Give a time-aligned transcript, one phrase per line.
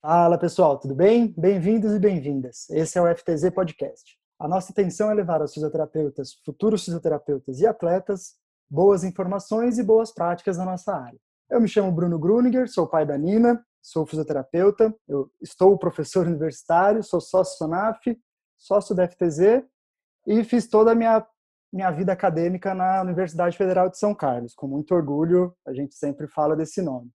[0.00, 1.34] Fala pessoal, tudo bem?
[1.36, 2.68] Bem-vindos e bem-vindas.
[2.70, 4.18] Esse é o FTZ Podcast.
[4.38, 10.12] A nossa intenção é levar aos fisioterapeutas, futuros fisioterapeutas e atletas boas informações e boas
[10.12, 11.18] práticas na nossa área.
[11.50, 17.02] Eu me chamo Bruno Gruninger, sou pai da Nina, sou fisioterapeuta, eu estou professor universitário,
[17.02, 18.18] sou sócio SONAF,
[18.64, 19.62] sócio da FTZ
[20.26, 21.24] e fiz toda a minha,
[21.70, 24.54] minha vida acadêmica na Universidade Federal de São Carlos.
[24.54, 27.10] Com muito orgulho, a gente sempre fala desse nome.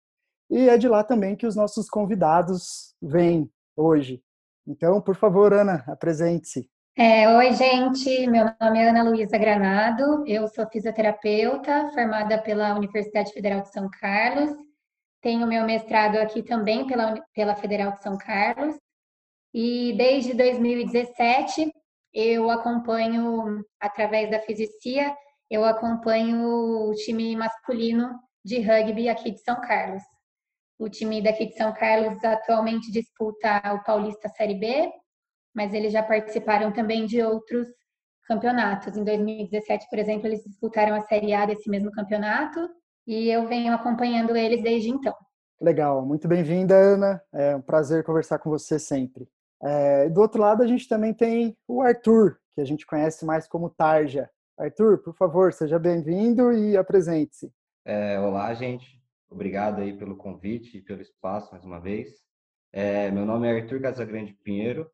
[0.50, 4.22] E é de lá também que os nossos convidados vêm hoje.
[4.66, 6.66] Então, por favor, Ana, apresente-se.
[6.96, 8.26] É, oi, gente.
[8.26, 10.24] Meu nome é Ana Luísa Granado.
[10.26, 14.50] Eu sou fisioterapeuta, formada pela Universidade Federal de São Carlos.
[15.20, 18.76] Tenho meu mestrado aqui também pela, pela Federal de São Carlos.
[19.54, 21.72] E desde 2017
[22.12, 25.14] eu acompanho, através da Fisicia,
[25.50, 28.10] eu acompanho o time masculino
[28.44, 30.02] de rugby aqui de São Carlos.
[30.78, 34.92] O time daqui de São Carlos atualmente disputa o Paulista Série B
[35.54, 37.68] mas eles já participaram também de outros
[38.26, 38.96] campeonatos.
[38.96, 42.68] Em 2017, por exemplo, eles disputaram a Série A desse mesmo campeonato
[43.06, 45.14] e eu venho acompanhando eles desde então.
[45.60, 47.22] Legal, muito bem-vinda, Ana.
[47.32, 49.28] É um prazer conversar com você sempre.
[49.62, 53.46] É, do outro lado, a gente também tem o Arthur, que a gente conhece mais
[53.46, 54.28] como Tarja.
[54.58, 57.52] Arthur, por favor, seja bem-vindo e apresente-se.
[57.84, 59.02] É, olá, gente.
[59.30, 62.22] Obrigado aí pelo convite e pelo espaço mais uma vez.
[62.72, 64.90] É, meu nome é Arthur Casagrande Pinheiro,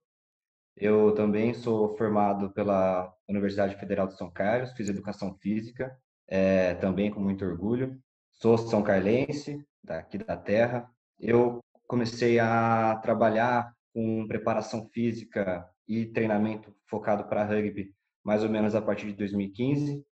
[0.80, 5.94] eu também sou formado pela Universidade Federal de São Carlos, fiz educação física,
[6.26, 8.00] é, também com muito orgulho.
[8.30, 10.90] Sou são carlense, daqui da terra.
[11.18, 18.74] Eu comecei a trabalhar com preparação física e treinamento focado para rugby mais ou menos
[18.74, 20.04] a partir de 2015,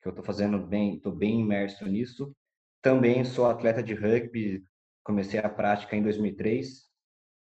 [0.00, 2.34] que eu estou fazendo bem, estou bem imerso nisso.
[2.80, 4.64] Também sou atleta de rugby,
[5.04, 6.88] comecei a prática em 2003,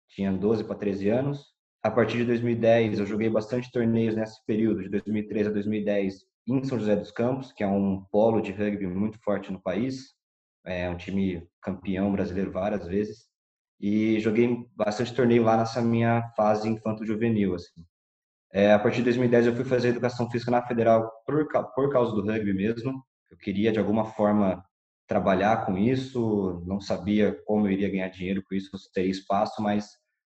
[0.09, 4.83] tinha 12 para 13 anos a partir de 2010, eu joguei bastante torneios nesse período,
[4.83, 8.87] de 2003 a 2010, em São José dos Campos, que é um polo de rugby
[8.87, 10.12] muito forte no país.
[10.67, 13.28] É um time campeão brasileiro várias vezes.
[13.81, 17.84] E joguei bastante torneio lá nessa minha fase infanto-juvenil, assim.
[18.53, 22.12] É, a partir de 2010 eu fui fazer educação física na Federal por, por causa
[22.12, 23.03] do rugby mesmo.
[23.31, 24.65] Eu queria de alguma forma
[25.06, 29.62] trabalhar com isso, não sabia como eu iria ganhar dinheiro com isso, se teria espaço,
[29.62, 29.88] mas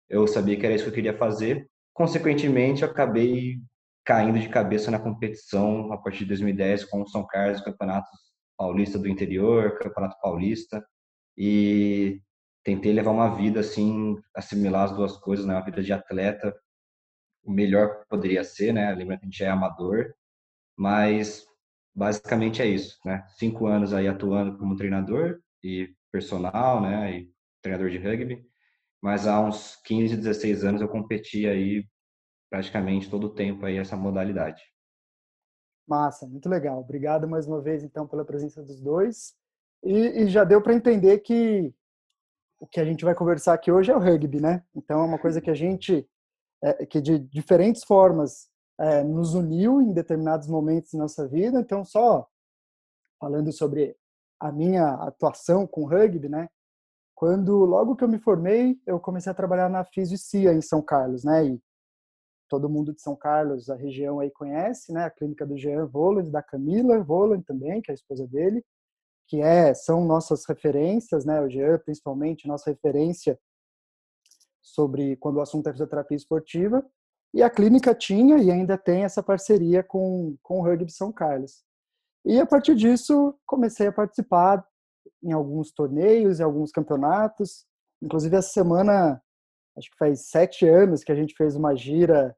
[0.10, 1.68] eu sabia que era isso que eu queria fazer.
[1.94, 3.58] Consequentemente, eu acabei
[4.06, 8.10] caindo de cabeça na competição a partir de 2010 com o São Carlos, Campeonato
[8.58, 10.84] Paulista do Interior, Campeonato Paulista,
[11.38, 12.22] e
[12.64, 15.54] tentei levar uma vida assim, assimilar as duas coisas, né?
[15.56, 16.56] Uma vida de atleta,
[17.44, 18.94] o melhor que poderia ser, né?
[18.94, 20.14] Lembrando que a gente é amador,
[20.78, 21.46] mas
[21.96, 23.26] basicamente é isso, né?
[23.38, 27.20] Cinco anos aí atuando como treinador e personal, né?
[27.20, 28.52] E treinador de rugby
[29.02, 31.84] mas há uns 15, 16 anos eu competi aí
[32.50, 34.62] praticamente todo o tempo aí essa modalidade.
[35.88, 36.80] Massa, muito legal.
[36.80, 39.34] Obrigado mais uma vez então pela presença dos dois.
[39.84, 41.74] E, e já deu para entender que
[42.62, 44.64] o que a gente vai conversar aqui hoje é o rugby, né?
[44.74, 46.08] Então é uma coisa que a gente,
[46.64, 48.48] é, que de diferentes formas
[48.80, 51.60] é, nos uniu em determinados momentos da nossa vida.
[51.60, 52.26] Então só
[53.20, 53.98] falando sobre
[54.40, 56.48] a minha atuação com rugby, né?
[57.22, 61.24] quando logo que eu me formei, eu comecei a trabalhar na Fisicia em São Carlos,
[61.24, 61.46] né?
[61.46, 61.62] E
[62.50, 65.04] todo mundo de São Carlos, a região aí conhece, né?
[65.04, 68.66] A clínica do Jean Voland, da Camila Voland também, que é a esposa dele,
[69.28, 71.42] que é são nossas referências, né?
[71.42, 73.40] O Jean, principalmente, nossa referência
[74.62, 76.86] sobre quando o assunto é fisioterapia esportiva.
[77.34, 81.64] E a clínica tinha e ainda tem essa parceria com, com o Rugby São Carlos.
[82.26, 84.66] E a partir disso, comecei a participar
[85.24, 87.66] em alguns torneios, em alguns campeonatos.
[88.02, 89.22] Inclusive, essa semana,
[89.78, 92.36] acho que faz sete anos que a gente fez uma gira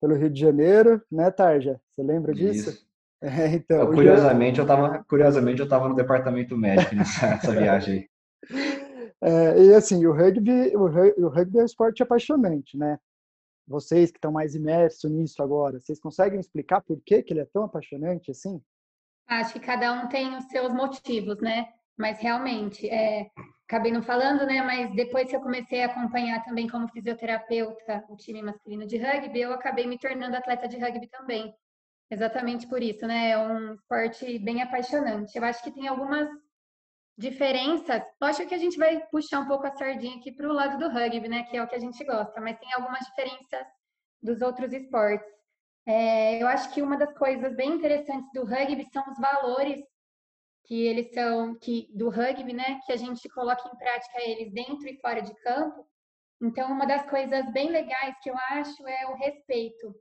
[0.00, 1.80] pelo Rio de Janeiro, né, Tarja?
[1.90, 2.70] Você lembra disso?
[2.70, 2.87] Isso.
[3.20, 7.94] É, então, eu, curiosamente, eu tava, curiosamente, eu estava no departamento médico nessa, nessa viagem
[7.94, 8.08] aí.
[9.20, 10.84] É, e assim, o rugby, o,
[11.24, 12.98] o rugby é um esporte apaixonante, né?
[13.66, 17.44] Vocês que estão mais imersos nisso agora, vocês conseguem explicar por que, que ele é
[17.52, 18.62] tão apaixonante assim?
[19.26, 21.68] Acho que cada um tem os seus motivos, né?
[21.98, 23.28] Mas realmente, é,
[23.66, 24.62] acabei não falando, né?
[24.62, 29.40] Mas depois que eu comecei a acompanhar também como fisioterapeuta o time masculino de rugby,
[29.40, 31.52] eu acabei me tornando atleta de rugby também.
[32.10, 33.30] Exatamente por isso, né?
[33.30, 35.36] É um esporte bem apaixonante.
[35.36, 36.28] Eu acho que tem algumas
[37.16, 38.02] diferenças.
[38.20, 40.88] Acho que a gente vai puxar um pouco a sardinha aqui para o lado do
[40.88, 41.42] rugby, né?
[41.44, 43.66] Que é o que a gente gosta, mas tem algumas diferenças
[44.22, 45.28] dos outros esportes.
[45.86, 49.80] É, eu acho que uma das coisas bem interessantes do rugby são os valores
[50.64, 54.86] que eles são que do rugby, né, que a gente coloca em prática eles dentro
[54.86, 55.88] e fora de campo.
[56.42, 59.94] Então, uma das coisas bem legais que eu acho é o respeito.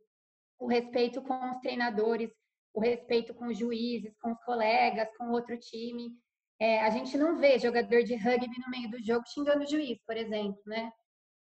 [0.60, 2.30] O respeito com os treinadores,
[2.74, 6.12] o respeito com os juízes, com os colegas, com outro time.
[6.60, 10.00] É, a gente não vê jogador de rugby no meio do jogo xingando o juiz,
[10.06, 10.92] por exemplo, né?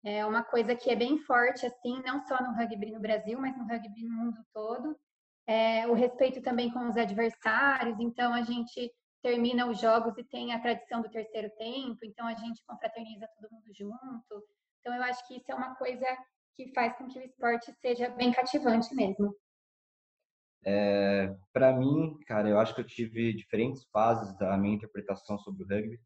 [0.04, 3.56] É uma coisa que é bem forte, assim, não só no rugby no Brasil, mas
[3.56, 4.98] no rugby no mundo todo.
[5.48, 8.92] É, o respeito também com os adversários, então a gente
[9.22, 13.52] termina os jogos e tem a tradição do terceiro tempo, então a gente confraterniza todo
[13.52, 14.46] mundo junto.
[14.80, 16.06] Então eu acho que isso é uma coisa
[16.66, 19.36] que faz com que o esporte seja bem cativante mesmo.
[20.64, 25.64] É, para mim, cara, eu acho que eu tive diferentes fases da minha interpretação sobre
[25.64, 26.00] o rugby,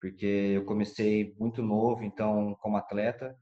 [0.00, 3.36] porque eu comecei muito novo, então, como atleta,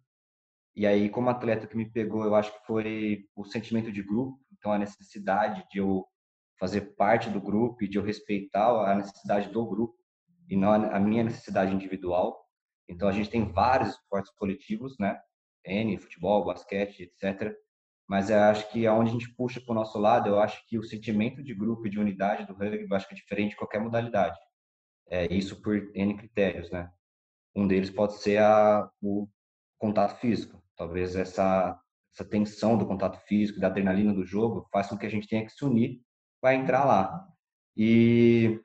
[0.75, 4.38] e aí, como atleta que me pegou, eu acho que foi o sentimento de grupo,
[4.52, 6.06] então a necessidade de eu
[6.59, 9.94] fazer parte do grupo e de eu respeitar a necessidade do grupo
[10.49, 12.47] e não a minha necessidade individual.
[12.88, 15.19] Então a gente tem vários esportes coletivos, né?
[15.66, 17.54] N, futebol, basquete, etc.
[18.08, 20.78] Mas eu acho que aonde a gente puxa para o nosso lado, eu acho que
[20.78, 23.56] o sentimento de grupo e de unidade do rugby, eu acho que é diferente de
[23.56, 24.38] qualquer modalidade.
[25.08, 26.90] É isso por N critérios, né?
[27.54, 29.28] Um deles pode ser a, o
[29.78, 30.62] contato físico.
[30.76, 31.80] Talvez essa
[32.14, 35.44] essa tensão do contato físico, da adrenalina do jogo, faz com que a gente tenha
[35.44, 36.00] que se unir
[36.40, 37.26] vai entrar lá.
[37.76, 38.60] E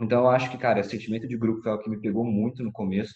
[0.00, 2.62] então eu acho que, cara, o sentimento de grupo foi o que me pegou muito
[2.62, 3.14] no começo,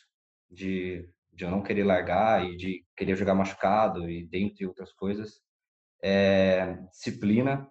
[0.51, 5.41] de, de eu não querer largar e de querer jogar machucado e dentre outras coisas.
[6.03, 7.69] É, disciplina,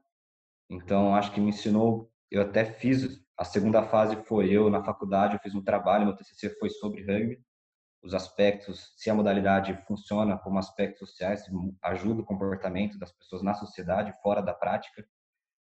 [0.69, 5.35] então acho que me ensinou, eu até fiz, a segunda fase foi eu na faculdade,
[5.35, 7.39] eu fiz um trabalho, meu TCC foi sobre rugby,
[8.03, 11.43] os aspectos, se a modalidade funciona como aspectos sociais,
[11.81, 15.03] ajuda o comportamento das pessoas na sociedade, fora da prática.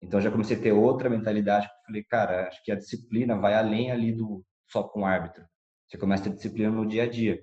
[0.02, 1.70] Então já comecei a ter outra mentalidade.
[1.86, 5.46] Falei, cara, acho que a disciplina vai além ali do só com o árbitro.
[5.88, 7.40] Você começa a ter disciplina no dia a dia.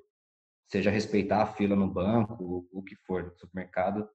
[0.70, 4.08] Seja respeitar a fila no banco, o que for, no supermercado.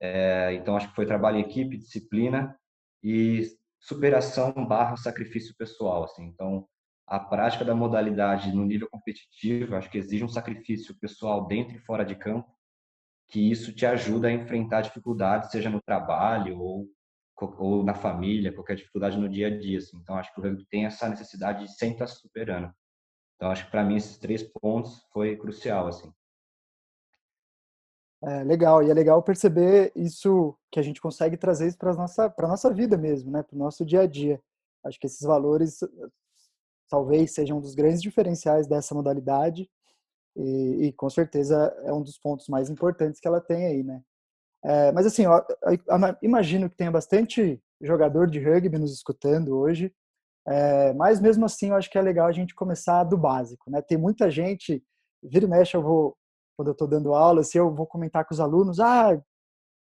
[0.00, 2.58] É, então acho que foi trabalho em equipe, disciplina
[3.02, 3.46] e
[3.78, 6.04] superação barra sacrifício pessoal.
[6.04, 6.24] Assim.
[6.24, 6.66] Então
[7.06, 11.80] a prática da modalidade no nível competitivo, acho que exige um sacrifício pessoal dentro e
[11.80, 12.48] fora de campo,
[13.28, 16.88] que isso te ajuda a enfrentar dificuldades, seja no trabalho ou
[17.58, 19.78] ou na família, qualquer dificuldade no dia a dia.
[19.78, 19.96] Assim.
[19.96, 22.70] Então, acho que o rugby tem essa necessidade de sempre estar se superando.
[23.40, 26.12] Então, acho que para mim esses três pontos foi crucial, assim.
[28.22, 32.28] É, legal, e é legal perceber isso que a gente consegue trazer isso para nossa
[32.28, 34.38] para nossa vida mesmo, né, para o nosso dia a dia.
[34.84, 35.80] Acho que esses valores
[36.90, 39.70] talvez sejam um dos grandes diferenciais dessa modalidade
[40.36, 44.02] e, e, com certeza é um dos pontos mais importantes que ela tem aí, né?
[44.62, 45.22] É, mas assim,
[46.20, 49.94] imagino que tenha bastante jogador de rugby nos escutando hoje,
[50.46, 53.82] é, mas mesmo assim eu acho que é legal a gente começar do básico, né?
[53.82, 54.82] Tem muita gente,
[55.22, 56.16] vira e mexe eu vou,
[56.56, 59.20] quando eu estou dando aula, se assim, eu vou comentar com os alunos, ah,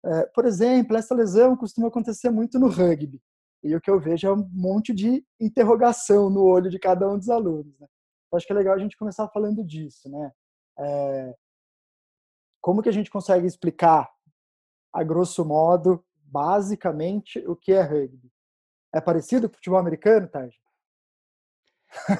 [0.05, 3.21] é, por exemplo, essa lesão costuma acontecer muito no rugby.
[3.63, 7.17] E o que eu vejo é um monte de interrogação no olho de cada um
[7.17, 7.77] dos alunos.
[7.79, 7.87] Né?
[8.31, 10.31] Eu acho que é legal a gente começar falando disso, né?
[10.79, 11.35] É,
[12.61, 14.09] como que a gente consegue explicar
[14.93, 18.31] a grosso modo, basicamente, o que é rugby.
[18.97, 20.57] É parecido com o futebol americano, Tarja?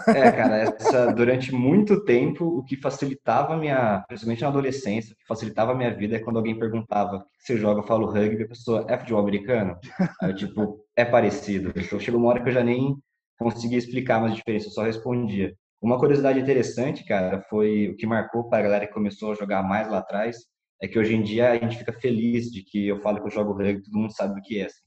[0.10, 5.18] É, cara, essa, durante muito tempo, o que facilitava a minha, principalmente na adolescência, o
[5.18, 8.06] que facilitava a minha vida é quando alguém perguntava o que você joga, eu falo
[8.06, 9.78] rugby, a pessoa, é futebol americano?
[10.22, 11.74] Aí tipo, é parecido.
[11.76, 12.96] Então, chegou uma hora que eu já nem
[13.38, 15.54] conseguia explicar mais a diferença, eu só respondia.
[15.82, 19.64] Uma curiosidade interessante, cara, foi o que marcou para a galera que começou a jogar
[19.64, 20.38] mais lá atrás,
[20.82, 23.32] é que hoje em dia a gente fica feliz de que eu falo que eu
[23.32, 24.66] jogo rugby, todo mundo sabe o que é.
[24.66, 24.87] Assim.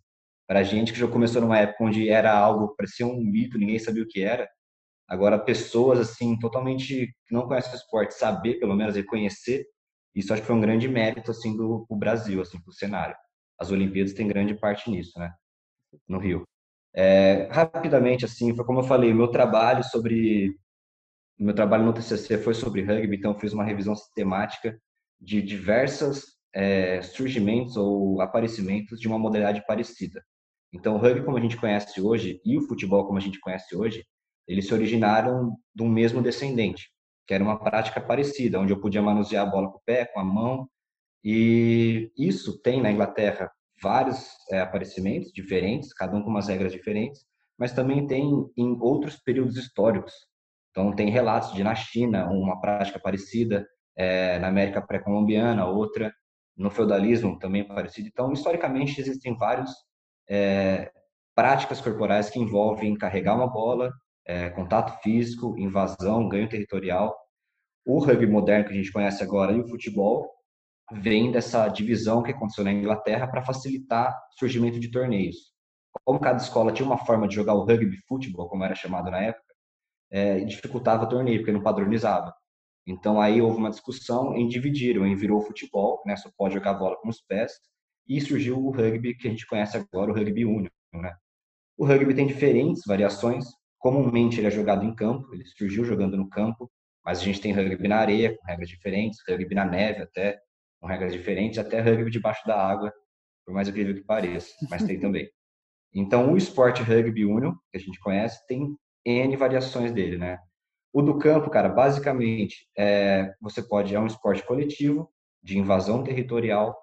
[0.50, 3.78] Para a gente que já começou numa época onde era algo, parecia um mito, ninguém
[3.78, 4.50] sabia o que era,
[5.07, 9.64] agora pessoas assim totalmente que não conhecem o esporte, saber pelo menos reconhecer,
[10.12, 13.14] isso acho que foi um grande mérito assim do, do Brasil, assim, pro cenário.
[13.61, 15.33] As Olimpíadas têm grande parte nisso, né?
[16.09, 16.42] No Rio.
[16.97, 20.52] É, rapidamente, assim, foi como eu falei, o meu trabalho sobre
[21.38, 24.76] meu trabalho no TCC foi sobre rugby, então fiz uma revisão sistemática
[25.21, 30.21] de diversas é, surgimentos ou aparecimentos de uma modalidade parecida.
[30.72, 33.74] Então, o rugby como a gente conhece hoje e o futebol como a gente conhece
[33.76, 34.04] hoje,
[34.46, 36.90] eles se originaram do mesmo descendente,
[37.26, 40.20] que era uma prática parecida, onde eu podia manusear a bola com o pé, com
[40.20, 40.68] a mão,
[41.24, 43.50] e isso tem na Inglaterra
[43.82, 47.24] vários é, aparecimentos diferentes, cada um com umas regras diferentes,
[47.58, 50.12] mas também tem em outros períodos históricos.
[50.70, 56.12] Então, tem relatos de na China uma prática parecida, é, na América pré-colombiana, outra
[56.56, 58.08] no feudalismo também parecido.
[58.08, 59.70] Então, historicamente, existem vários
[60.30, 60.92] é,
[61.34, 63.92] práticas corporais que envolvem carregar uma bola,
[64.25, 67.16] é, contato físico, invasão, ganho territorial.
[67.84, 70.30] O rugby moderno que a gente conhece agora e o futebol
[70.92, 75.37] vem dessa divisão que aconteceu na Inglaterra para facilitar o surgimento de torneios.
[76.04, 79.20] Como cada escola tinha uma forma de jogar o rugby futebol, como era chamado na
[79.20, 79.54] época,
[80.10, 82.32] é, dificultava o torneio, porque não padronizava.
[82.87, 86.96] Então aí houve uma discussão em dividir, em virou futebol, né, só pode jogar bola
[87.00, 87.52] com os pés,
[88.09, 91.14] e surgiu o rugby que a gente conhece agora, o rugby único, né?
[91.76, 93.47] O rugby tem diferentes variações,
[93.78, 96.71] comumente ele é jogado em campo, ele surgiu jogando no campo,
[97.04, 100.38] mas a gente tem rugby na areia, com regras diferentes, rugby na neve até,
[100.80, 102.92] com regras diferentes, até rugby debaixo da água,
[103.47, 105.30] por mais incrível que pareça, mas tem também.
[105.95, 110.38] Então, o esporte rugby único, que a gente conhece, tem N variações dele, né?
[110.92, 115.11] O do campo, cara, basicamente, é, você pode, é um esporte coletivo,
[115.42, 116.76] de invasão territorial,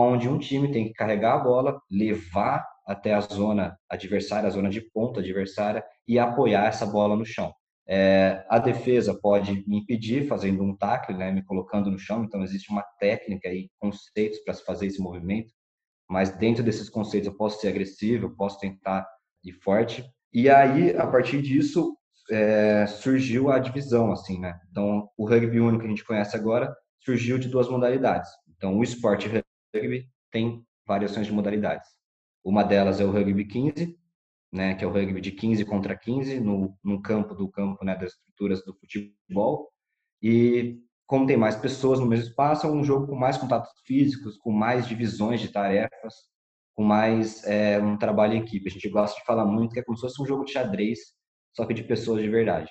[0.00, 4.68] onde um time tem que carregar a bola, levar até a zona adversária, a zona
[4.68, 7.52] de ponta adversária, e apoiar essa bola no chão.
[7.86, 12.42] É, a defesa pode me impedir fazendo um tackle, né, me colocando no chão, então
[12.42, 15.52] existe uma técnica e conceitos para se fazer esse movimento,
[16.08, 19.06] mas dentro desses conceitos eu posso ser agressivo, eu posso tentar
[19.44, 21.96] ir forte, e aí, a partir disso,
[22.28, 24.58] é, surgiu a divisão, assim, né?
[24.68, 28.30] Então, o rugby único que a gente conhece agora surgiu de duas modalidades.
[28.56, 29.28] Então, o esporte
[29.74, 31.88] rugby tem variações de modalidades.
[32.44, 33.98] Uma delas é o rugby 15,
[34.52, 37.96] né, que é o rugby de 15 contra 15 no, no campo do campo, né,
[37.96, 39.70] das estruturas do futebol.
[40.22, 44.36] E como tem mais pessoas no mesmo espaço, é um jogo com mais contatos físicos,
[44.36, 46.14] com mais divisões de tarefas,
[46.74, 48.68] com mais é, um trabalho em equipe.
[48.68, 50.98] A gente gosta de falar muito que é como se fosse um jogo de xadrez,
[51.54, 52.70] só que de pessoas de verdade.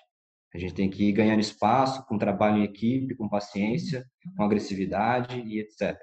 [0.53, 4.05] A gente tem que ir ganhando espaço com trabalho em equipe, com paciência,
[4.37, 5.97] com agressividade e etc.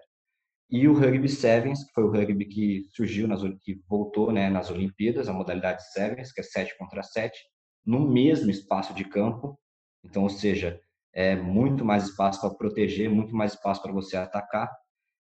[0.70, 4.70] E o rugby sevens, que foi o rugby que surgiu, nas, que voltou né, nas
[4.70, 7.36] Olimpíadas, a modalidade sevens, que é 7 contra 7,
[7.84, 9.58] no mesmo espaço de campo.
[10.04, 10.80] Então, ou seja,
[11.12, 14.70] é muito mais espaço para proteger, muito mais espaço para você atacar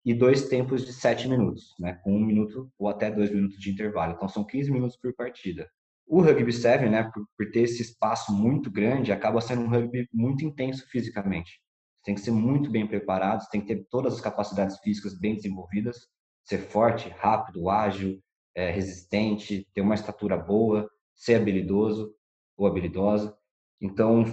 [0.04, 3.72] e dois tempos de 7 minutos, né, com um minuto ou até dois minutos de
[3.72, 4.14] intervalo.
[4.14, 5.68] Então, são 15 minutos por partida.
[6.08, 10.08] O rugby 7, né, por, por, ter esse espaço muito grande, acaba sendo um rugby
[10.14, 11.60] muito intenso fisicamente.
[12.06, 15.36] Tem que ser muito bem preparado, você tem que ter todas as capacidades físicas bem
[15.36, 16.08] desenvolvidas,
[16.44, 18.22] ser forte, rápido, ágil,
[18.56, 22.14] é, resistente, ter uma estatura boa, ser habilidoso
[22.56, 23.36] ou habilidosa.
[23.82, 24.24] Então,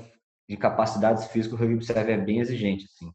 [0.49, 3.11] de capacidades físicas, o rugby 7 é bem exigente, assim.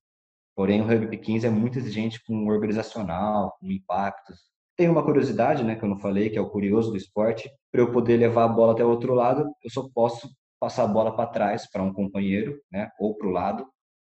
[0.56, 4.40] Porém, o rugby 15 é muito exigente com organizacional, com impactos,
[4.78, 7.52] tem uma curiosidade, né, que eu não falei, que é o curioso do esporte.
[7.72, 10.88] Para eu poder levar a bola até o outro lado, eu só posso passar a
[10.88, 13.68] bola para trás para um companheiro, né, ou para o lado,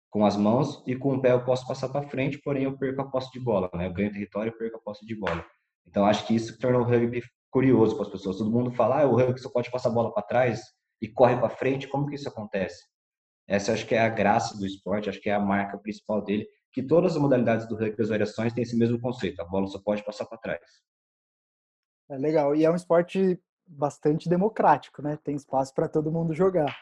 [0.09, 3.01] com as mãos, e com o pé eu posso passar para frente, porém eu perco
[3.01, 3.87] a posse de bola, né?
[3.87, 5.45] Eu ganho território e perco a posse de bola.
[5.85, 8.37] Então acho que isso torna o rugby curioso para as pessoas.
[8.37, 10.61] Todo mundo fala, ah, o rugby só pode passar a bola para trás
[11.01, 11.87] e corre para frente.
[11.87, 12.83] Como que isso acontece?
[13.47, 16.47] Essa acho que é a graça do esporte, acho que é a marca principal dele
[16.77, 19.79] que todas as modalidades do rugby as variações têm esse mesmo conceito, a bola só
[19.79, 20.61] pode passar para trás.
[22.07, 25.17] É legal, e é um esporte bastante democrático, né?
[25.23, 26.77] Tem espaço para todo mundo jogar.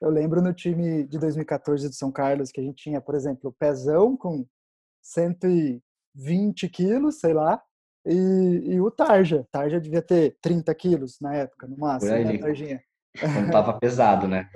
[0.00, 3.50] Eu lembro no time de 2014 de São Carlos que a gente tinha, por exemplo,
[3.50, 4.46] o Pezão com
[5.02, 7.62] 120 quilos, sei lá,
[8.06, 9.46] e, e o Tarja.
[9.50, 12.82] Tarja devia ter 30 quilos na época, no máximo, né, Tarjinha?
[13.22, 14.50] Não tava pesado, né?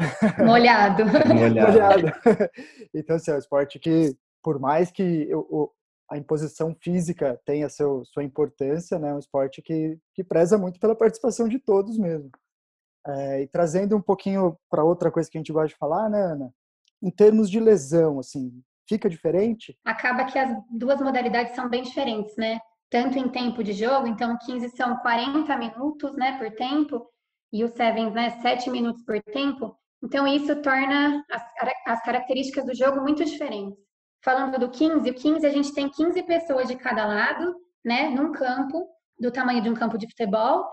[0.45, 1.05] Molhado.
[1.35, 1.73] Molhado.
[1.73, 2.13] Molhado.
[2.95, 5.73] Então, assim, é um esporte que por mais que eu,
[6.11, 10.81] a imposição física tenha seu, sua importância, né, é um esporte que, que preza muito
[10.81, 12.31] pela participação de todos mesmo.
[13.09, 16.21] É, e trazendo um pouquinho para outra coisa que a gente gosta de falar, né,
[16.21, 16.53] Ana?
[17.03, 19.79] Em termos de lesão, assim, fica diferente?
[19.85, 22.59] Acaba que as duas modalidades são bem diferentes, né?
[22.91, 27.07] Tanto em tempo de jogo, então 15 são 40 minutos, né, por tempo,
[27.53, 29.77] e o Sevens, né, 7 minutos por tempo.
[30.03, 31.43] Então isso torna as,
[31.87, 33.79] as características do jogo muito diferentes.
[34.25, 38.33] Falando do 15, o 15 a gente tem 15 pessoas de cada lado, né, num
[38.33, 38.87] campo
[39.19, 40.65] do tamanho de um campo de futebol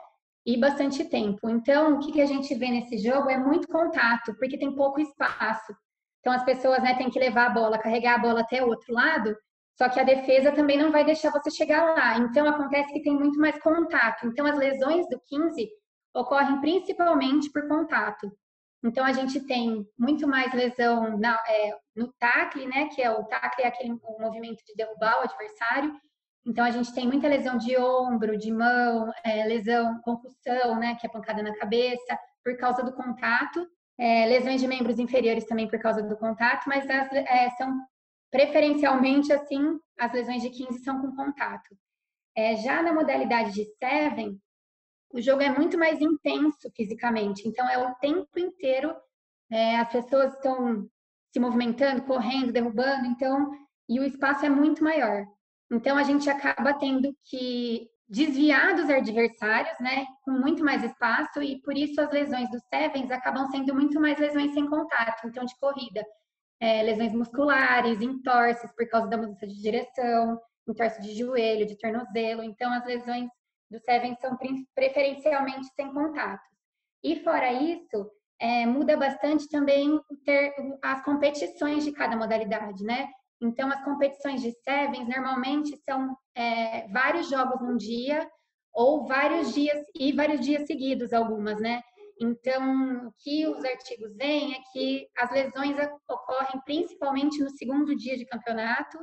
[0.46, 1.50] e bastante tempo.
[1.50, 5.00] Então, o que, que a gente vê nesse jogo é muito contato, porque tem pouco
[5.00, 5.75] espaço.
[6.20, 8.94] Então, as pessoas né, têm que levar a bola, carregar a bola até o outro
[8.94, 9.36] lado,
[9.78, 12.18] só que a defesa também não vai deixar você chegar lá.
[12.18, 14.28] Então, acontece que tem muito mais contato.
[14.28, 15.70] Então, as lesões do 15
[16.14, 18.32] ocorrem principalmente por contato.
[18.84, 22.88] Então, a gente tem muito mais lesão na, é, no tackle, né?
[22.88, 25.94] Que é o tackle é aquele movimento de derrubar o adversário.
[26.46, 30.96] Então, a gente tem muita lesão de ombro, de mão, é, lesão, concussão, né?
[30.96, 33.68] Que é pancada na cabeça, por causa do contato.
[33.98, 37.80] É, lesões de membros inferiores também por causa do contato, mas as, é, são
[38.30, 41.75] preferencialmente, assim, as lesões de 15 são com contato.
[42.36, 44.38] É, já na modalidade de Seven,
[45.10, 48.94] o jogo é muito mais intenso fisicamente, então é o tempo inteiro,
[49.50, 50.86] é, as pessoas estão
[51.32, 53.52] se movimentando, correndo, derrubando, então,
[53.88, 55.25] e o espaço é muito maior.
[55.75, 61.60] Então a gente acaba tendo que desviar dos adversários, né, com muito mais espaço e
[61.62, 65.58] por isso as lesões dos sevens acabam sendo muito mais lesões sem contato, então de
[65.58, 66.05] corrida,
[66.60, 72.44] é, lesões musculares, entorses por causa da mudança de direção, entorse de joelho, de tornozelo,
[72.44, 73.29] então as lesões
[73.70, 74.38] do sevens são
[74.74, 76.44] preferencialmente sem contato.
[77.03, 83.10] E fora isso, é, muda bastante também ter as competições de cada modalidade, né?
[83.42, 88.30] Então, as competições de sevens normalmente são é, vários jogos num dia
[88.74, 91.82] ou vários dias e vários dias seguidos, algumas, né?
[92.20, 95.75] Então, o que os artigos veem é que as lesões
[96.10, 98.98] ocorrem principalmente no segundo dia de campeonato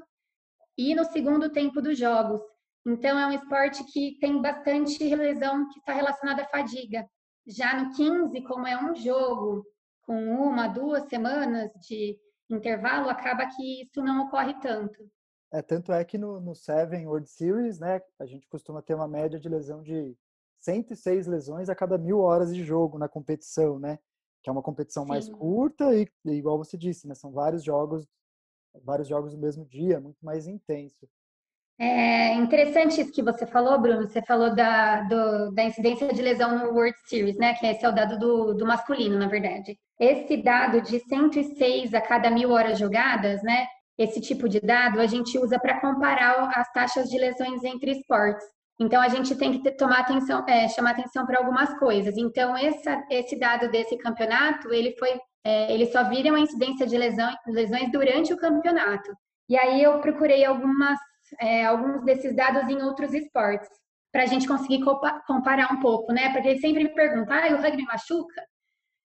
[0.79, 2.41] e no segundo tempo dos jogos.
[2.87, 7.07] Então, é um esporte que tem bastante lesão que está relacionada à fadiga.
[7.47, 9.65] Já no 15, como é um jogo
[10.03, 12.19] com uma, duas semanas de
[12.55, 15.09] intervalo, acaba que isso não ocorre tanto.
[15.53, 19.07] É, tanto é que no, no Seven World Series, né, a gente costuma ter uma
[19.07, 20.17] média de lesão de
[20.61, 23.99] 106 lesões a cada mil horas de jogo na competição, né?
[24.43, 25.11] Que é uma competição Sim.
[25.11, 28.09] mais curta e, igual você disse, né, são vários jogos,
[28.83, 31.09] vários jogos no mesmo dia, muito mais intenso.
[31.85, 34.07] É interessante isso que você falou, Bruno.
[34.07, 37.55] Você falou da, do, da incidência de lesão no World Series, né?
[37.55, 39.77] Que esse é o dado do, do masculino, na verdade.
[39.99, 43.67] Esse dado de 106 a cada mil horas jogadas, né?
[43.99, 48.47] Esse tipo de dado a gente usa para comparar as taxas de lesões entre esportes.
[48.81, 52.17] Então a gente tem que tomar atenção, é, chamar atenção para algumas coisas.
[52.17, 56.97] Então essa, esse dado desse campeonato, ele foi, é, ele só vira uma incidência de
[56.97, 59.11] lesão, lesões durante o campeonato.
[59.49, 60.97] E aí eu procurei algumas
[61.41, 63.69] é, alguns desses dados em outros esportes,
[64.13, 64.85] para a gente conseguir
[65.27, 66.33] comparar um pouco, né?
[66.33, 68.43] Porque eles sempre me perguntam, ah, o rugby machuca?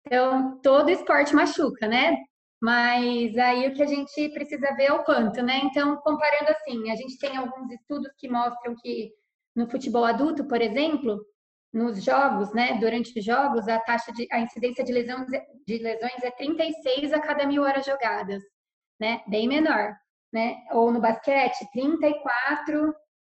[0.05, 2.17] Então, todo esporte machuca, né?
[2.61, 5.61] Mas aí o que a gente precisa ver é o quanto, né?
[5.63, 9.11] Então, comparando assim, a gente tem alguns estudos que mostram que
[9.55, 11.19] no futebol adulto, por exemplo,
[11.73, 15.27] nos jogos, né, durante os jogos, a taxa de a incidência de lesões,
[15.65, 18.43] de lesões é 36 a cada mil horas jogadas,
[18.99, 19.23] né?
[19.27, 19.95] Bem menor
[20.31, 20.57] né?
[20.71, 22.93] Ou no basquete, 34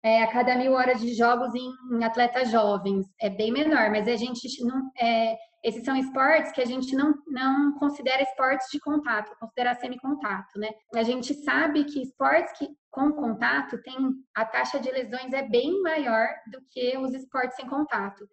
[0.04, 3.06] é, a cada mil horas de jogos em, em, atletas jovens.
[3.19, 4.91] É bem menor, mas a gente não.
[4.99, 10.58] É, esses são esportes que a gente não, não considera esportes de contato, considera semi-contato,
[10.58, 10.69] né?
[10.95, 13.95] A gente sabe que esportes que, com contato tem
[14.36, 18.27] a taxa de lesões é bem maior do que os esportes sem contato.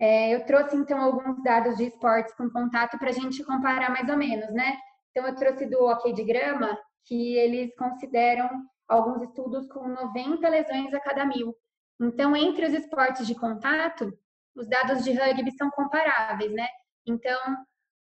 [0.00, 4.08] É, eu trouxe então alguns dados de esportes com contato para a gente comparar mais
[4.08, 4.76] ou menos, né?
[5.10, 8.48] Então eu trouxe do hockey de grama, que eles consideram
[8.88, 11.54] alguns estudos com 90 lesões a cada mil.
[12.00, 14.12] Então, entre os esportes de contato,
[14.54, 16.68] os dados de rugby são comparáveis, né?
[17.06, 17.40] Então,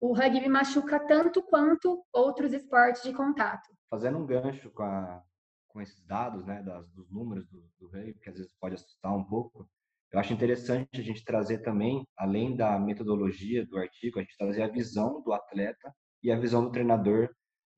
[0.01, 3.69] o rugby machuca tanto quanto outros esportes de contato.
[3.89, 5.23] Fazendo um gancho com, a,
[5.69, 9.15] com esses dados, né, das, dos números do, do rugby, que às vezes pode assustar
[9.15, 9.69] um pouco,
[10.13, 14.63] eu acho interessante a gente trazer também, além da metodologia do artigo, a gente trazer
[14.63, 17.31] a visão do atleta e a visão do treinador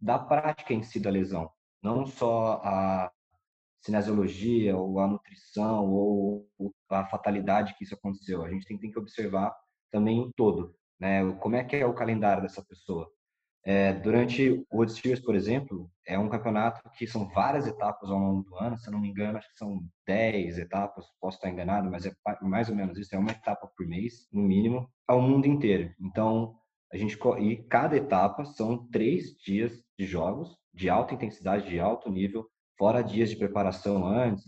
[0.02, 1.48] da prática em si da lesão,
[1.80, 3.12] não só a
[3.80, 6.48] cinesiologia ou a nutrição ou
[6.90, 8.44] a fatalidade que isso aconteceu.
[8.44, 9.54] A gente tem, que observar
[9.90, 11.32] também o todo, né?
[11.40, 13.08] Como é que é o calendário dessa pessoa?
[13.64, 18.18] É, durante o World Series, por exemplo, é um campeonato que são várias etapas ao
[18.18, 21.48] longo do ano, se eu não me engano, acho que são 10 etapas, posso estar
[21.48, 25.22] enganado, mas é mais ou menos isso, é uma etapa por mês, no mínimo, ao
[25.22, 25.94] mundo inteiro.
[26.00, 26.56] Então,
[26.92, 32.10] a gente e cada etapa são três dias de jogos de alta intensidade, de alto
[32.10, 34.44] nível, fora dias de preparação antes,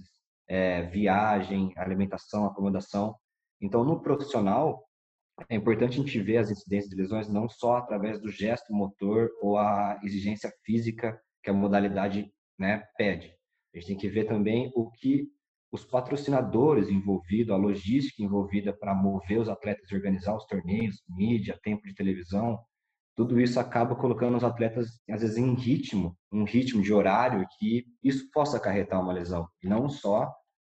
[0.48, 3.14] é, viagem, alimentação, acomodação.
[3.60, 4.84] Então, no profissional,
[5.48, 9.30] é importante a gente ver as incidências de lesões não só através do gesto motor
[9.40, 13.34] ou a exigência física que a modalidade né, pede.
[13.74, 15.28] A gente tem que ver também o que
[15.72, 21.82] os patrocinadores envolvidos, a logística envolvida para mover os atletas organizar os torneios, mídia, tempo
[21.82, 22.58] de televisão,
[23.16, 27.84] tudo isso acaba colocando os atletas, às vezes, em ritmo, um ritmo de horário que
[28.02, 30.32] isso possa acarretar uma lesão, e não só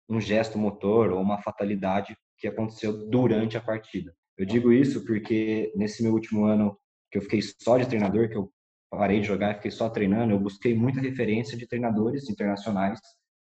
[0.08, 4.14] um gesto motor ou uma fatalidade que aconteceu durante a partida.
[4.36, 6.76] Eu digo isso porque nesse meu último ano
[7.10, 8.50] que eu fiquei só de treinador, que eu
[8.90, 12.98] parei de jogar e fiquei só treinando, eu busquei muita referência de treinadores internacionais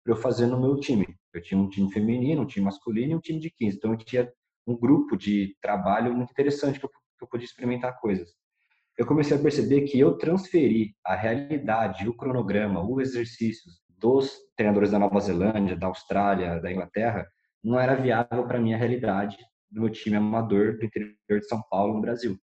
[0.04, 1.06] para eu fazer no meu time.
[1.34, 3.78] Eu tinha um time feminino, um time masculino e um time de 15.
[3.78, 4.32] Então eu tinha
[4.65, 8.34] um grupo de trabalho muito interessante que eu, que eu podia experimentar coisas.
[8.97, 14.91] Eu comecei a perceber que eu transferi a realidade, o cronograma, os exercícios dos treinadores
[14.91, 17.27] da Nova Zelândia, da Austrália, da Inglaterra,
[17.63, 19.38] não era viável para minha realidade
[19.69, 22.38] do meu time amador do interior de São Paulo, no Brasil.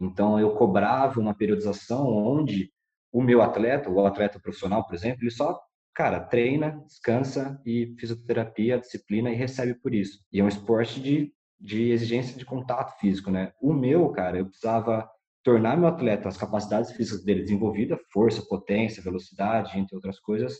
[0.00, 2.70] Então, eu cobrava uma periodização onde
[3.12, 5.60] o meu atleta, o atleta profissional, por exemplo, ele só,
[5.94, 10.20] cara, treina, descansa e fisioterapia, disciplina e recebe por isso.
[10.32, 13.52] E é um esporte de, de exigência de contato físico, né?
[13.60, 15.10] O meu, cara, eu precisava
[15.42, 20.58] tornar meu atleta as capacidades físicas dele desenvolvida, força, potência, velocidade, entre outras coisas.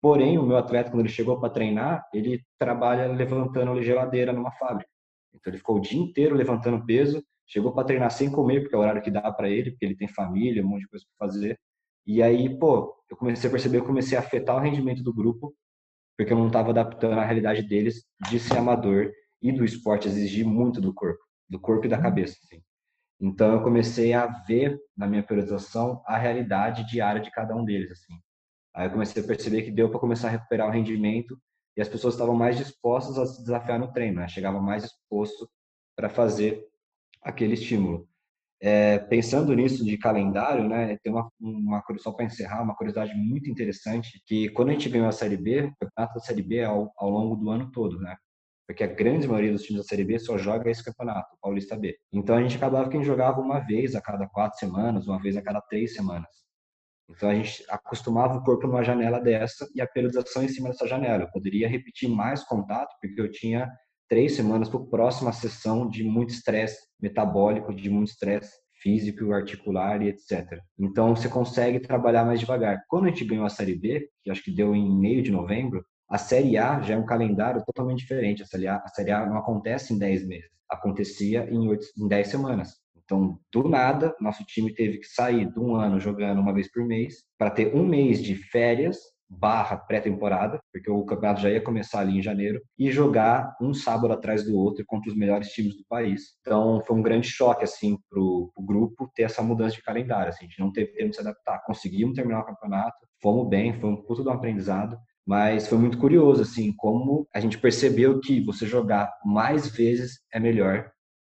[0.00, 4.90] Porém, o meu atleta, quando ele chegou para treinar, ele trabalha levantando geladeira numa fábrica.
[5.34, 8.78] Então, ele ficou o dia inteiro levantando peso, chegou para treinar sem comer, porque é
[8.78, 11.26] o horário que dá para ele, porque ele tem família, um monte de coisa para
[11.26, 11.58] fazer.
[12.06, 15.54] E aí, pô, eu comecei a perceber, eu comecei a afetar o rendimento do grupo,
[16.16, 19.10] porque eu não estava adaptando à realidade deles de ser amador
[19.42, 22.36] e do esporte exigir muito do corpo, do corpo e da cabeça.
[22.44, 22.62] Assim.
[23.20, 27.90] Então, eu comecei a ver na minha periodização a realidade diária de cada um deles.
[27.90, 28.14] Assim.
[28.74, 31.40] Aí eu comecei a perceber que deu para começar a recuperar o rendimento
[31.76, 34.26] e as pessoas estavam mais dispostas a se desafiar no treino, né?
[34.60, 35.48] mais disposto
[35.96, 36.66] para fazer
[37.22, 38.08] aquele estímulo.
[38.60, 43.50] É, pensando nisso de calendário, né, tem uma, uma só para encerrar, uma curiosidade muito
[43.50, 46.64] interessante, que quando a gente ganhou a Série B, o campeonato da Série B é
[46.64, 48.16] ao, ao longo do ano todo, né?
[48.66, 51.76] Porque a grande maioria dos times da Série B só joga esse campeonato, o Paulista
[51.76, 51.96] B.
[52.12, 55.20] Então a gente acabava que a gente jogava uma vez a cada quatro semanas, uma
[55.20, 56.28] vez a cada três semanas.
[57.08, 60.88] Então a gente acostumava o corpo numa janela dessa e a periodização em cima dessa
[60.88, 61.24] janela.
[61.24, 63.70] Eu poderia repetir mais contato, porque eu tinha
[64.08, 68.50] três semanas para a próxima sessão de muito estresse metabólico, de muito estresse
[68.82, 70.60] físico, articular e etc.
[70.78, 72.82] Então você consegue trabalhar mais devagar.
[72.88, 75.84] Quando a gente ganhou a Série B, que acho que deu em meio de novembro,
[76.08, 78.42] a Série A já é um calendário totalmente diferente.
[78.42, 82.08] A Série A, a série a não acontece em 10 meses, acontecia em, 8, em
[82.08, 82.74] 10 semanas.
[83.04, 86.84] Então, do nada, nosso time teve que sair de um ano jogando uma vez por
[86.84, 92.00] mês para ter um mês de férias barra pré-temporada, porque o campeonato já ia começar
[92.00, 95.84] ali em janeiro, e jogar um sábado atrás do outro contra os melhores times do
[95.88, 96.36] país.
[96.40, 100.28] Então, foi um grande choque, assim, para o grupo ter essa mudança de calendário.
[100.28, 101.62] Assim, a gente não teve tempo de se adaptar.
[101.64, 105.98] Conseguimos terminar o campeonato, fomos bem, foi um puto de um aprendizado, mas foi muito
[105.98, 110.90] curioso, assim, como a gente percebeu que você jogar mais vezes é melhor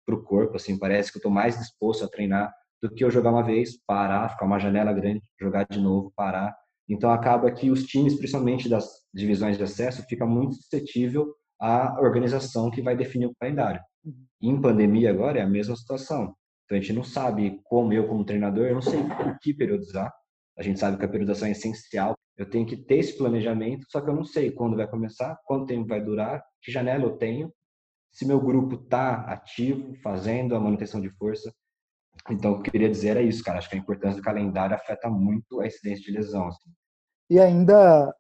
[0.07, 3.11] para o corpo, assim, parece que eu estou mais disposto a treinar do que eu
[3.11, 6.55] jogar uma vez, parar, ficar uma janela grande, jogar de novo, parar
[6.89, 12.71] então acaba que os times, principalmente das divisões de acesso, fica muito suscetível à organização
[12.71, 13.81] que vai definir o calendário.
[14.05, 14.25] Uhum.
[14.41, 16.35] Em pandemia agora é a mesma situação.
[16.65, 20.13] Então a gente não sabe como eu como treinador, eu não sei o que periodizar.
[20.59, 22.15] A gente sabe que a periodização é essencial.
[22.37, 25.67] Eu tenho que ter esse planejamento, só que eu não sei quando vai começar, quanto
[25.67, 27.53] tempo vai durar, que janela eu tenho,
[28.13, 31.53] se meu grupo está ativo, fazendo a manutenção de força.
[32.31, 33.59] Então, eu queria dizer é isso, cara.
[33.59, 36.49] Acho que a importância do calendário afeta muito a incidência de lesão.
[36.49, 36.71] Assim.
[37.31, 38.15] E ainda,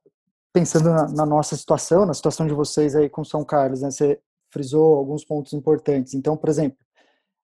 [0.52, 4.20] pensando na, na, nossa situação, na situação de vocês aí com São Carlos, né, você
[4.52, 6.14] frisou alguns pontos importantes.
[6.14, 6.78] Então, por exemplo,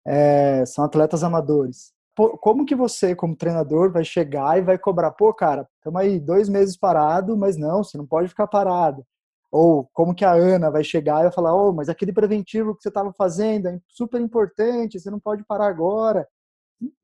[0.06, 1.93] é, são atletas amadores.
[2.16, 5.10] Como que você, como treinador, vai chegar e vai cobrar?
[5.10, 9.04] Pô, cara, estamos aí dois meses parado, mas não, você não pode ficar parado.
[9.50, 12.82] Ou como que a Ana vai chegar e vai falar, oh, mas aquele preventivo que
[12.82, 16.26] você estava fazendo é super importante, você não pode parar agora.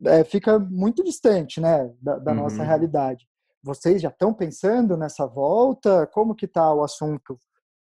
[0.05, 2.39] É, fica muito distante, né, da, da uhum.
[2.39, 3.27] nossa realidade.
[3.63, 6.07] Vocês já estão pensando nessa volta?
[6.09, 7.39] Como que está o assunto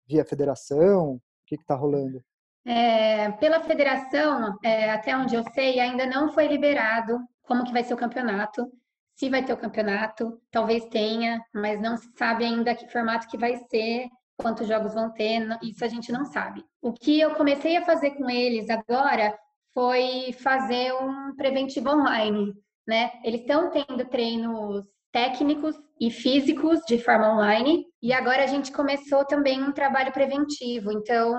[0.08, 1.14] via federação?
[1.14, 2.22] O que está rolando?
[2.66, 7.84] É, pela federação, é, até onde eu sei, ainda não foi liberado como que vai
[7.84, 8.72] ser o campeonato.
[9.16, 13.38] Se vai ter o campeonato, talvez tenha, mas não se sabe ainda que formato que
[13.38, 16.64] vai ser, quantos jogos vão ter, isso a gente não sabe.
[16.82, 19.38] O que eu comecei a fazer com eles agora
[19.74, 22.54] foi fazer um preventivo online,
[22.88, 23.12] né?
[23.24, 27.86] Eles estão tendo treinos técnicos e físicos de forma online.
[28.02, 30.92] E agora a gente começou também um trabalho preventivo.
[30.92, 31.36] Então,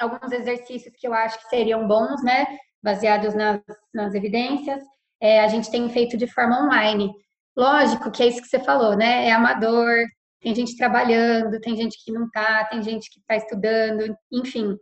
[0.00, 2.46] alguns exercícios que eu acho que seriam bons, né?
[2.82, 3.60] Baseados nas,
[3.92, 4.82] nas evidências,
[5.20, 7.12] é, a gente tem feito de forma online.
[7.56, 9.26] Lógico que é isso que você falou, né?
[9.26, 10.04] É amador,
[10.40, 14.76] tem gente trabalhando, tem gente que não tá, tem gente que está estudando, enfim.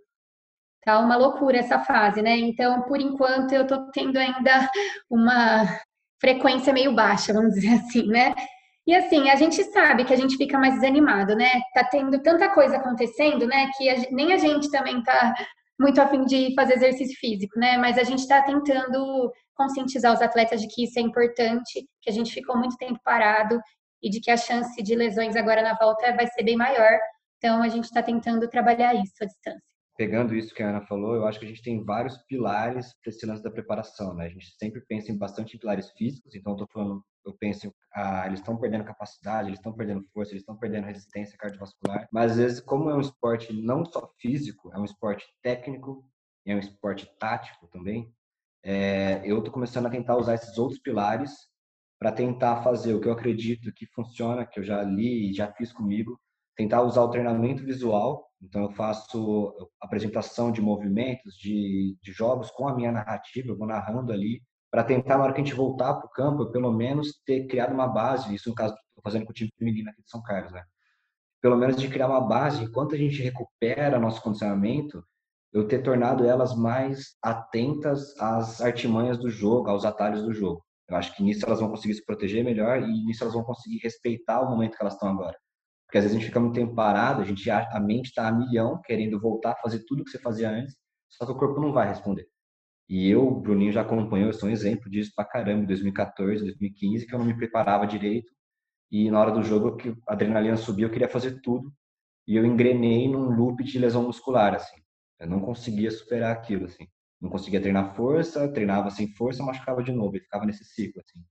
[0.84, 2.36] Tá uma loucura essa fase, né?
[2.36, 4.70] Então, por enquanto, eu tô tendo ainda
[5.10, 5.66] uma
[6.20, 8.34] frequência meio baixa, vamos dizer assim, né?
[8.88, 11.60] E assim, a gente sabe que a gente fica mais desanimado, né?
[11.74, 13.70] Tá tendo tanta coisa acontecendo, né?
[13.76, 15.34] Que a, nem a gente também tá
[15.78, 17.76] muito afim de fazer exercício físico, né?
[17.76, 22.12] Mas a gente está tentando conscientizar os atletas de que isso é importante, que a
[22.14, 23.60] gente ficou muito tempo parado
[24.02, 26.98] e de que a chance de lesões agora na volta vai ser bem maior.
[27.36, 29.62] Então, a gente está tentando trabalhar isso à distância.
[29.98, 33.10] Pegando isso que a Ana falou, eu acho que a gente tem vários pilares para
[33.10, 34.26] esse lance da preparação, né?
[34.26, 38.24] A gente sempre pensa em bastante pilares físicos, então eu tô falando, eu penso, ah,
[38.24, 42.38] eles estão perdendo capacidade, eles estão perdendo força, eles estão perdendo resistência cardiovascular, mas às
[42.38, 46.08] vezes, como é um esporte não só físico, é um esporte técnico,
[46.46, 48.14] é um esporte tático também,
[48.62, 51.32] é, eu tô começando a tentar usar esses outros pilares
[51.98, 55.52] para tentar fazer o que eu acredito que funciona, que eu já li e já
[55.54, 56.20] fiz comigo,
[56.56, 58.27] tentar usar o treinamento visual.
[58.40, 63.66] Então, eu faço apresentação de movimentos, de, de jogos com a minha narrativa, eu vou
[63.66, 66.72] narrando ali, para tentar, na hora que a gente voltar para o campo, eu, pelo
[66.72, 68.34] menos ter criado uma base.
[68.34, 70.62] Isso, no caso, estou fazendo com o time feminino aqui de São Carlos, né?
[71.40, 75.02] Pelo menos de criar uma base, enquanto a gente recupera nosso condicionamento,
[75.52, 80.62] eu ter tornado elas mais atentas às artimanhas do jogo, aos atalhos do jogo.
[80.88, 83.78] Eu acho que nisso elas vão conseguir se proteger melhor e nisso elas vão conseguir
[83.78, 85.36] respeitar o momento que elas estão agora.
[85.88, 88.32] Porque às vezes a gente fica muito tempo parado, a, gente, a mente está a
[88.32, 90.76] milhão, querendo voltar a fazer tudo que você fazia antes,
[91.08, 92.28] só que o corpo não vai responder.
[92.86, 96.44] E eu, o Bruninho já acompanhou, eu sou um exemplo disso pra caramba, em 2014,
[96.44, 98.30] 2015, que eu não me preparava direito.
[98.90, 101.72] E na hora do jogo, que a adrenalina subiu, eu queria fazer tudo.
[102.26, 104.76] E eu engrenei num loop de lesão muscular, assim.
[105.18, 106.86] Eu não conseguia superar aquilo, assim.
[107.20, 111.24] Não conseguia treinar força, treinava sem força, machucava de novo, e ficava nesse ciclo, assim.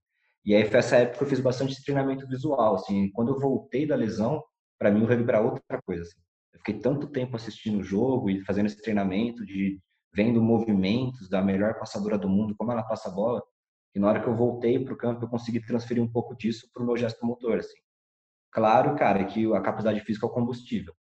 [0.44, 3.10] E aí foi essa época que eu fiz bastante treinamento visual, assim.
[3.12, 4.42] Quando eu voltei da lesão,
[4.78, 6.20] para mim o rugby era outra coisa, assim.
[6.52, 9.78] Eu fiquei tanto tempo assistindo o jogo e fazendo esse treinamento de
[10.14, 13.42] vendo movimentos da melhor passadora do mundo, como ela passa a bola,
[13.92, 16.68] que na hora que eu voltei para o campo eu consegui transferir um pouco disso
[16.72, 17.78] para o meu gesto motor, assim.
[18.50, 20.94] Claro, cara, que a capacidade física é o combustível.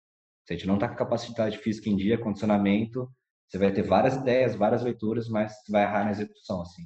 [0.47, 3.11] Se a gente não está com capacidade física em dia, condicionamento,
[3.47, 6.83] você vai ter várias ideias, várias leituras, mas vai errar na execução, assim.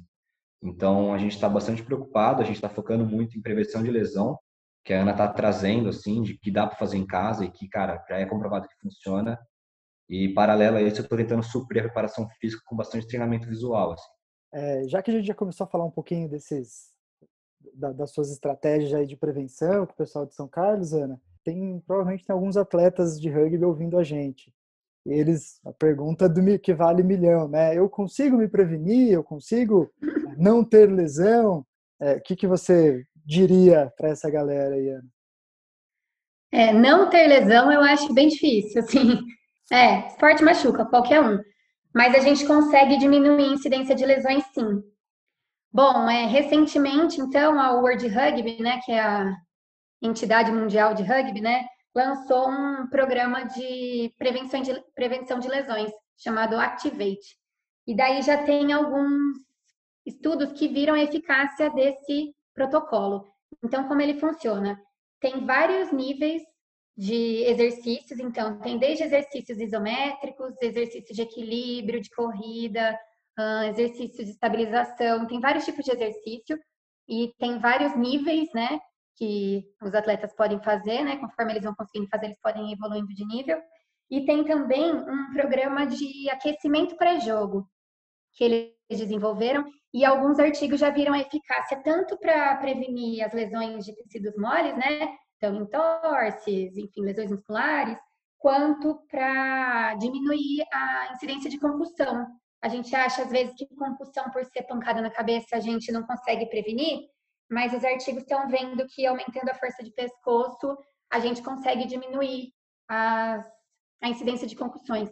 [0.61, 4.37] Então, a gente está bastante preocupado, a gente está focando muito em prevenção de lesão,
[4.83, 7.67] que a Ana está trazendo, assim, de que dá para fazer em casa e que,
[7.69, 9.39] cara, já é comprovado que funciona.
[10.09, 13.93] E, paralelo a isso, eu estou tentando suprir a preparação física com bastante treinamento visual,
[13.93, 14.09] assim.
[14.51, 16.91] É, já que a gente já começou a falar um pouquinho desses,
[17.73, 21.79] da, das suas estratégias aí de prevenção com o pessoal de São Carlos, Ana, tem,
[21.85, 24.51] provavelmente tem alguns atletas de rugby ouvindo a gente
[25.11, 27.77] eles a pergunta do que vale milhão, né?
[27.77, 29.11] Eu consigo me prevenir?
[29.11, 29.89] Eu consigo
[30.37, 31.65] não ter lesão?
[32.01, 35.07] É, o que, que você diria para essa galera aí, Ana?
[36.51, 39.19] É, não ter lesão eu acho bem difícil, assim.
[39.71, 41.37] É, esporte machuca, qualquer um.
[41.93, 44.81] Mas a gente consegue diminuir a incidência de lesões, sim.
[45.71, 49.31] Bom, é, recentemente, então, a World Rugby, né, que é a
[50.01, 56.57] entidade mundial de rugby, né, lançou um programa de prevenção de, prevenção de lesões, chamado
[56.57, 57.37] Activate.
[57.87, 59.37] E daí já tem alguns
[60.05, 63.31] estudos que viram a eficácia desse protocolo.
[63.63, 64.79] Então, como ele funciona?
[65.19, 66.41] Tem vários níveis
[66.95, 72.97] de exercícios, então, tem desde exercícios isométricos, exercícios de equilíbrio, de corrida,
[73.69, 76.59] exercícios de estabilização, tem vários tipos de exercício
[77.07, 78.79] e tem vários níveis, né,
[79.19, 81.17] que os atletas podem fazer, né?
[81.17, 83.61] Conforme eles vão conseguindo fazer, eles podem ir evoluindo de nível.
[84.09, 87.69] E tem também um programa de aquecimento pré-jogo
[88.33, 93.83] que eles desenvolveram e alguns artigos já viram a eficácia tanto para prevenir as lesões
[93.83, 95.15] de tecidos moles, né?
[95.35, 97.97] Então, entorses, enfim, lesões musculares,
[98.37, 102.25] quanto para diminuir a incidência de concussão.
[102.61, 106.03] A gente acha às vezes que concussão por ser pancada na cabeça a gente não
[106.03, 107.01] consegue prevenir,
[107.49, 110.77] mas os artigos estão vendo que aumentando a força de pescoço,
[111.11, 112.53] a gente consegue diminuir
[112.87, 113.45] as,
[114.01, 115.09] a incidência de concussões.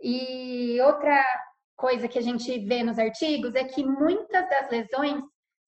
[0.00, 1.24] E outra
[1.76, 5.22] coisa que a gente vê nos artigos é que muitas das lesões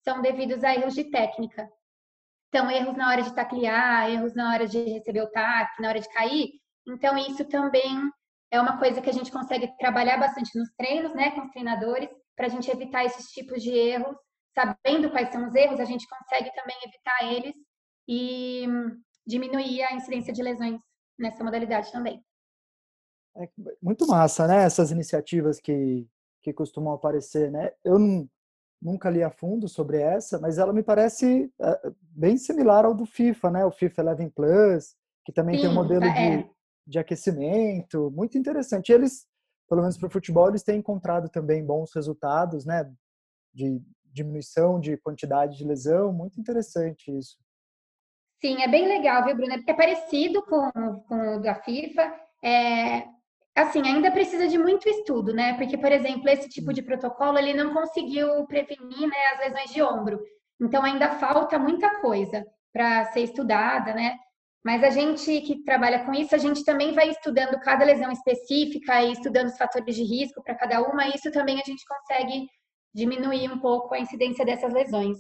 [0.05, 1.71] são devidas a erros de técnica.
[2.49, 6.01] Então, erros na hora de taclear, erros na hora de receber o tac, na hora
[6.01, 6.51] de cair.
[6.87, 8.11] Então, isso também
[8.51, 12.11] é uma coisa que a gente consegue trabalhar bastante nos treinos, né, com os treinadores,
[12.37, 14.17] para a gente evitar esses tipos de erros
[14.55, 17.55] sabendo quais são os erros, a gente consegue também evitar eles
[18.09, 18.67] e
[19.27, 20.81] diminuir a incidência de lesões
[21.19, 22.25] nessa modalidade também.
[23.37, 23.49] É
[23.81, 24.65] muito massa, né?
[24.65, 26.07] Essas iniciativas que,
[26.43, 27.71] que costumam aparecer, né?
[27.85, 28.29] Eu não,
[28.83, 33.07] nunca li a fundo sobre essa, mas ela me parece é, bem similar ao do
[33.07, 33.65] FIFA, né?
[33.65, 36.39] O FIFA Eleven Plus, que também Sim, tem um modelo é.
[36.39, 36.51] de,
[36.87, 38.91] de aquecimento, muito interessante.
[38.91, 39.27] Eles,
[39.69, 42.91] pelo menos para o futebol, eles têm encontrado também bons resultados, né?
[43.55, 43.81] De
[44.13, 47.37] diminuição de quantidade de lesão, muito interessante isso.
[48.41, 49.63] Sim, é bem legal, viu, Bruna?
[49.67, 50.71] É parecido com,
[51.07, 52.15] com o da FIFA.
[52.43, 53.05] É,
[53.55, 55.55] assim, ainda precisa de muito estudo, né?
[55.59, 59.83] Porque, por exemplo, esse tipo de protocolo, ele não conseguiu prevenir né, as lesões de
[59.83, 60.19] ombro.
[60.61, 64.17] Então, ainda falta muita coisa para ser estudada, né?
[64.65, 69.03] Mas a gente que trabalha com isso, a gente também vai estudando cada lesão específica
[69.03, 72.47] e estudando os fatores de risco para cada uma, e isso também a gente consegue
[72.95, 75.19] diminuir um pouco a incidência dessas lesões.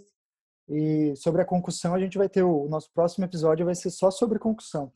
[0.68, 3.90] E sobre a concussão, a gente vai ter o, o nosso próximo episódio vai ser
[3.90, 4.92] só sobre concussão.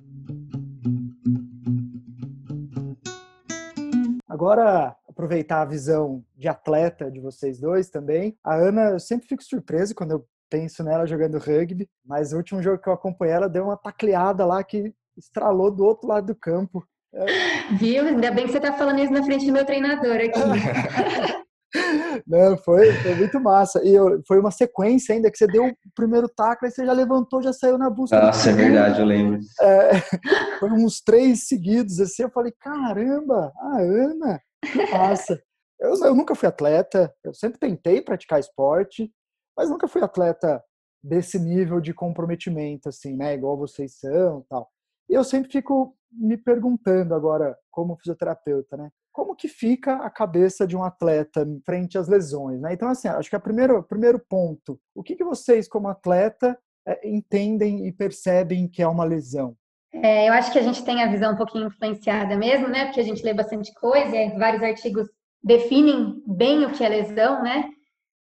[4.29, 8.37] Agora, aproveitar a visão de atleta de vocês dois também.
[8.43, 12.63] A Ana, eu sempre fico surpreso quando eu penso nela jogando rugby, mas o último
[12.63, 16.35] jogo que eu acompanhei, ela deu uma tacleada lá que estralou do outro lado do
[16.35, 16.87] campo.
[17.79, 18.05] Viu?
[18.05, 20.41] Ainda bem que você está falando isso na frente do meu treinador aqui.
[22.27, 23.83] Não, foi, foi muito massa.
[23.85, 26.93] E eu, foi uma sequência ainda que você deu o primeiro tackle, e você já
[26.93, 28.21] levantou, já saiu na busca.
[28.21, 29.41] Nossa, é verdade, eu lembro.
[29.61, 29.91] É,
[30.61, 35.41] foi uns três seguidos, assim, eu falei, caramba, a Ana, que massa.
[35.81, 39.13] Eu, eu nunca fui atleta, eu sempre tentei praticar esporte,
[39.57, 40.63] mas nunca fui atleta
[41.03, 43.35] desse nível de comprometimento, assim, né?
[43.35, 44.69] Igual vocês são tal.
[45.09, 48.91] E eu sempre fico me perguntando agora, como fisioterapeuta, né?
[49.15, 52.75] Como que fica a cabeça de um atleta frente às lesões, né?
[52.75, 57.09] Então, assim, acho que o primeiro, primeiro ponto, o que, que vocês, como atleta, é,
[57.09, 59.57] entendem e percebem que é uma lesão?
[59.93, 62.87] É, eu acho que a gente tem a visão um pouquinho influenciada mesmo, né?
[62.87, 65.09] Porque a gente lê bastante coisa e vários artigos
[65.43, 67.71] definem bem o que é lesão, né?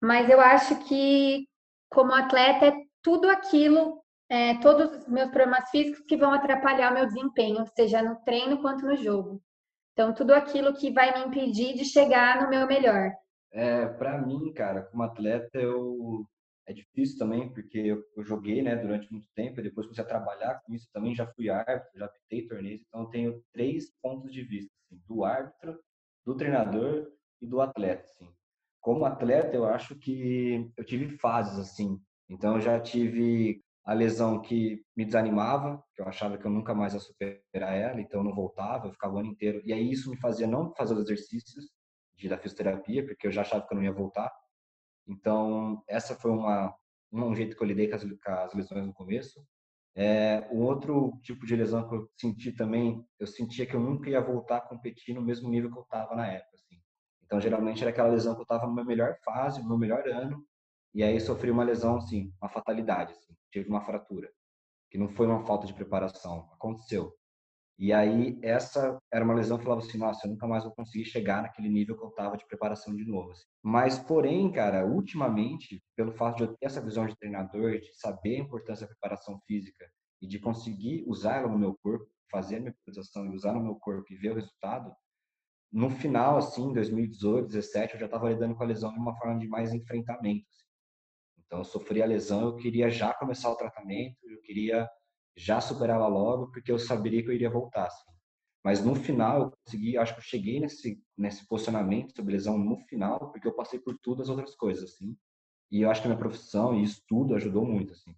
[0.01, 1.47] mas eu acho que,
[1.91, 2.73] como atleta, é
[3.03, 8.03] tudo aquilo, é, todos os meus problemas físicos que vão atrapalhar o meu desempenho, seja
[8.03, 9.43] no treino quanto no jogo.
[9.99, 13.11] Então, tudo aquilo que vai me impedir de chegar no meu melhor.
[13.51, 16.25] É, para mim, cara, como atleta, eu
[16.69, 20.07] é difícil também, porque eu, eu, joguei, né, durante muito tempo, e depois comecei a
[20.07, 24.33] trabalhar com isso também, já fui árbitro, já pitei torneios, então eu tenho três pontos
[24.33, 25.77] de vista, assim, do árbitro,
[26.25, 27.11] do treinador
[27.43, 28.31] e do atleta, assim
[28.89, 32.01] como atleta, eu acho que eu tive fases assim.
[32.27, 36.75] Então, eu já tive a lesão que me desanimava, que eu achava que eu nunca
[36.75, 39.63] mais ia superar ela, então eu não voltava, eu ficava o ano inteiro.
[39.65, 41.71] E aí isso me fazia não fazer os exercícios
[42.15, 44.31] de, da fisioterapia, porque eu já achava que eu não ia voltar.
[45.07, 46.77] Então, essa foi uma,
[47.11, 49.43] um jeito que eu lidei com as, com as lesões no começo.
[49.97, 54.11] É, um outro tipo de lesão que eu senti também, eu sentia que eu nunca
[54.11, 56.57] ia voltar a competir no mesmo nível que eu estava na época.
[56.57, 56.79] Assim.
[57.25, 60.07] Então, geralmente era aquela lesão que eu estava na minha melhor fase, no meu melhor
[60.09, 60.45] ano,
[60.95, 64.31] e aí sofri uma lesão, assim, uma fatalidade, assim, tive uma fratura,
[64.91, 67.15] que não foi uma falta de preparação, aconteceu.
[67.79, 71.05] E aí essa era uma lesão que falava assim, nossa, eu nunca mais vou conseguir
[71.05, 73.31] chegar naquele nível que eu estava de preparação de novo.
[73.31, 73.45] Assim.
[73.63, 78.37] Mas, porém, cara, ultimamente, pelo fato de eu ter essa visão de treinador, de saber
[78.37, 79.89] a importância da preparação física
[80.21, 83.63] e de conseguir usar ela no meu corpo, fazer a minha preparação e usar no
[83.63, 84.93] meu corpo e ver o resultado,
[85.71, 89.39] no final, assim, 2018, 2017, eu já estava lidando com a lesão de uma forma
[89.39, 90.47] de mais enfrentamento.
[91.49, 94.89] Então, eu sofri a lesão, eu queria já começar o tratamento, eu queria
[95.35, 97.87] já superar ela logo, porque eu saberia que eu iria voltar.
[97.87, 98.11] Assim.
[98.63, 102.77] Mas no final, eu consegui, acho que eu cheguei nesse, nesse posicionamento sobre lesão no
[102.87, 105.17] final, porque eu passei por todas as outras coisas, assim.
[105.71, 108.15] E eu acho que a minha profissão e estudo ajudou muito, assim.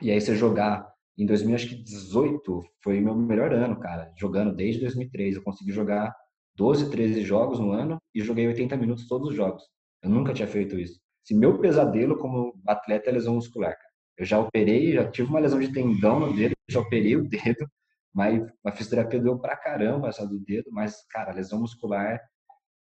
[0.00, 5.34] E aí, você jogar em 2018 foi meu melhor ano, cara, jogando desde 2003.
[5.34, 6.14] Eu consegui jogar
[6.54, 9.64] 12, 13 jogos no ano e joguei 80 minutos todos os jogos.
[10.00, 11.00] Eu nunca tinha feito isso.
[11.28, 13.76] Se meu pesadelo como atleta é lesão muscular.
[14.16, 17.68] Eu já operei, já tive uma lesão de tendão no dedo, já operei o dedo,
[18.14, 22.18] mas a fisioterapia deu pra caramba essa do dedo, mas, cara, lesão muscular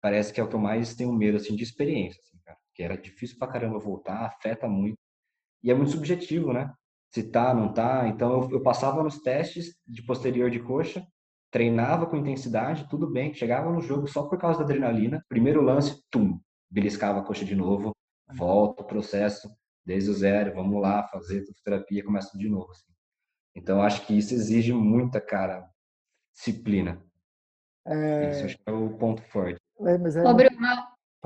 [0.02, 2.58] parece que é o que eu mais tenho medo, assim, de experiência, assim, cara.
[2.74, 4.98] Que era difícil pra caramba voltar, afeta muito.
[5.62, 6.70] E é muito subjetivo, né?
[7.14, 8.06] Se tá, não tá.
[8.06, 11.06] Então, eu, eu passava nos testes de posterior de coxa,
[11.50, 16.02] treinava com intensidade, tudo bem, chegava no jogo só por causa da adrenalina, primeiro lance,
[16.10, 16.38] tum,
[16.70, 17.96] beliscava a coxa de novo,
[18.34, 19.48] volta o processo
[19.84, 22.70] desde o zero, vamos lá, fazer terapia, começa de novo.
[22.70, 22.92] Assim.
[23.54, 25.68] Então, acho que isso exige muita, cara,
[26.34, 27.02] disciplina.
[27.86, 28.30] É...
[28.30, 29.60] Isso acho que é o ponto forte.
[29.80, 30.22] É, mas é...
[30.22, 30.58] Ô, Bruno,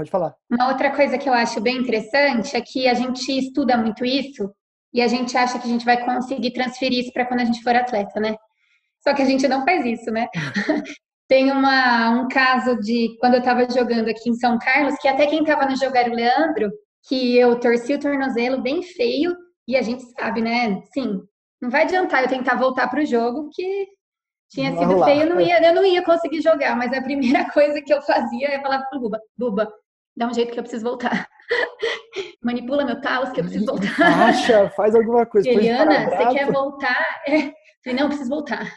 [0.00, 0.34] Pode falar.
[0.50, 4.50] Uma outra coisa que eu acho bem interessante é que a gente estuda muito isso
[4.94, 7.62] e a gente acha que a gente vai conseguir transferir isso para quando a gente
[7.62, 8.34] for atleta, né?
[9.02, 10.26] Só que a gente não faz isso, né?
[11.28, 15.26] Tem uma, um caso de quando eu estava jogando aqui em São Carlos, que até
[15.26, 16.72] quem estava no jogo era o Leandro,
[17.08, 19.36] que eu torci o tornozelo bem feio,
[19.66, 20.82] e a gente sabe, né?
[20.92, 21.20] Sim,
[21.60, 23.86] não vai adiantar eu tentar voltar para o jogo, que
[24.50, 25.06] tinha sido lá.
[25.06, 28.02] feio, eu não, ia, eu não ia conseguir jogar, mas a primeira coisa que eu
[28.02, 29.72] fazia é falar pro Buba, Buba,
[30.16, 31.28] dá um jeito que eu preciso voltar.
[32.42, 34.28] Manipula meu talos que eu preciso voltar.
[34.28, 35.48] Acha, faz alguma coisa.
[35.48, 37.22] Eliana, você quer voltar?
[37.26, 37.52] É,
[37.82, 38.74] Falei, não, preciso voltar.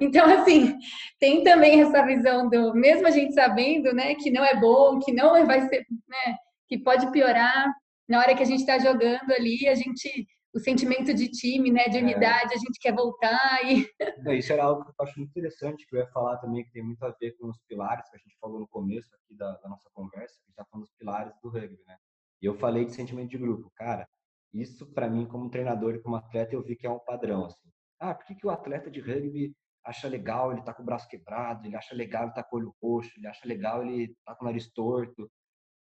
[0.00, 0.76] então, assim,
[1.18, 5.12] tem também essa visão do, mesmo a gente sabendo, né, que não é bom, que
[5.12, 6.36] não vai ser, né,
[6.68, 7.72] que pode piorar,
[8.08, 11.88] na hora que a gente está jogando ali, a gente o sentimento de time, né,
[11.88, 12.00] de é.
[12.00, 12.56] unidade, é.
[12.56, 13.84] a gente quer voltar e...
[14.38, 16.82] Isso era algo que eu acho muito interessante, que eu ia falar também, que tem
[16.82, 19.68] muito a ver com os pilares que a gente falou no começo aqui da, da
[19.68, 21.96] nossa conversa, que a gente está falando dos pilares do rugby, né?
[22.40, 23.72] E eu falei de sentimento de grupo.
[23.74, 24.08] Cara,
[24.52, 27.68] isso para mim, como treinador e como atleta, eu vi que é um padrão, assim.
[27.98, 29.52] Ah, por que, que o atleta de rugby
[29.84, 32.58] acha legal ele tá com o braço quebrado, ele acha legal ele tá com o
[32.60, 35.28] olho roxo, ele acha legal ele tá com o nariz torto?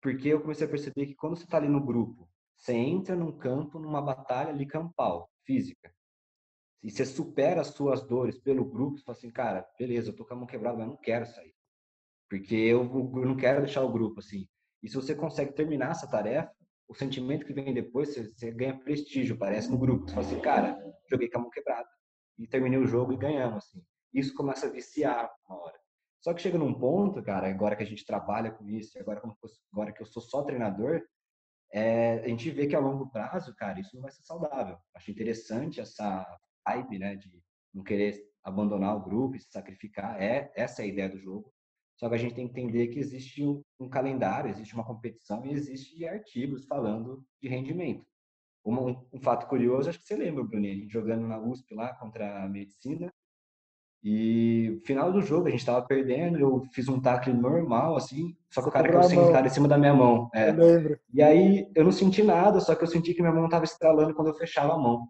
[0.05, 3.33] Porque eu comecei a perceber que quando você tá ali no grupo, você entra num
[3.33, 5.91] campo, numa batalha ali campal, física.
[6.83, 10.27] E você supera as suas dores pelo grupo, você fala assim, cara, beleza, eu tô
[10.27, 11.55] com a mão quebrada, mas não quero sair.
[12.29, 14.47] Porque eu, eu não quero deixar o grupo assim.
[14.83, 16.55] E se você consegue terminar essa tarefa,
[16.87, 20.05] o sentimento que vem depois, você, você ganha prestígio, parece, no grupo.
[20.05, 20.79] Você fala assim, cara,
[21.11, 21.89] joguei com a mão quebrada.
[22.39, 23.83] E terminei o jogo e ganhamos, assim.
[24.13, 25.84] Isso começa a viciar uma hora.
[26.25, 29.21] Só que chega num ponto, cara, agora que a gente trabalha com isso, agora,
[29.71, 31.03] agora que eu sou só treinador,
[31.71, 34.79] é, a gente vê que a longo prazo, cara, isso não vai ser saudável.
[34.95, 36.27] Acho interessante essa
[36.67, 37.31] vibe, né, de
[37.75, 40.19] não querer abandonar o grupo se sacrificar.
[40.19, 41.53] É essa é a ideia do jogo.
[41.99, 45.45] Só que a gente tem que entender que existe um, um calendário, existe uma competição
[45.45, 48.07] e existe artigos falando de rendimento.
[48.65, 51.95] Um, um, fato curioso, acho que você lembra, Bruninho, a gente jogando na USP lá
[51.97, 53.13] contra a medicina,
[54.07, 58.61] e final do jogo, a gente tava perdendo, eu fiz um tackle normal, assim, só
[58.61, 60.29] que o cara caiu sentado em cima da minha mão.
[60.35, 60.51] É.
[60.51, 61.01] Eu lembro.
[61.11, 64.15] E aí eu não senti nada, só que eu senti que minha mão tava estralando
[64.15, 65.09] quando eu fechava a mão.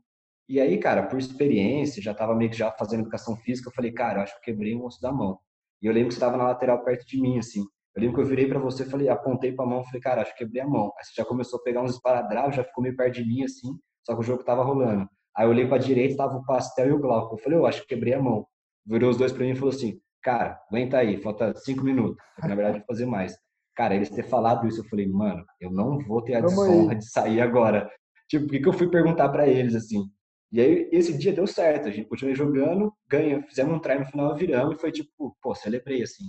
[0.49, 3.91] E aí, cara, por experiência, já tava meio que já fazendo educação física, eu falei,
[3.91, 5.41] cara, eu acho que eu quebrei o osso da mão.
[5.83, 7.63] E eu lembro que você tava na lateral perto de mim, assim.
[7.97, 10.31] Eu lembro que eu virei para você, falei, apontei para a mão, falei, cara, acho
[10.33, 10.93] que quebrei a mão.
[10.97, 13.77] Aí você já começou a pegar uns esparadraus, já ficou meio perto de mim, assim,
[14.07, 15.09] só que o jogo tava rolando.
[15.37, 17.35] Aí eu olhei para direita, tava o Pastel e o Glauco.
[17.35, 18.47] Eu falei, eu acho que quebrei a mão
[18.87, 22.17] virou os dois para mim e falou assim, cara, aguenta aí, falta cinco minutos.
[22.41, 23.37] Na verdade, vou fazer mais.
[23.75, 27.09] Cara, eles ter falado isso, eu falei, mano, eu não vou ter a desonra de
[27.09, 27.91] sair agora.
[28.29, 30.09] Tipo, o que, que eu fui perguntar para eles, assim?
[30.53, 34.05] E aí, esse dia deu certo, a gente continuou jogando, ganha, fizemos um try no
[34.05, 36.25] final, viramos e foi tipo, pô, celebrei, assim.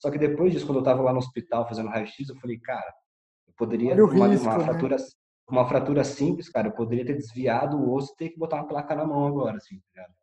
[0.00, 2.90] Só que depois disso, quando eu tava lá no hospital fazendo raio-x, eu falei, cara,
[3.46, 4.64] eu poderia, uma, risco, uma, né?
[4.64, 4.96] fratura,
[5.48, 8.68] uma fratura simples, cara, eu poderia ter desviado o osso e ter que botar uma
[8.68, 10.14] placa na mão agora, assim, tá ligado?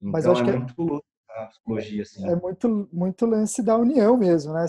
[0.00, 1.06] Então, Mas acho é que é muito louco
[1.36, 2.28] a psicologia, assim.
[2.28, 4.66] É muito, muito lance da união mesmo, né?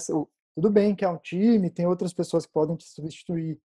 [0.55, 3.59] Tudo bem que é um time, tem outras pessoas que podem te substituir,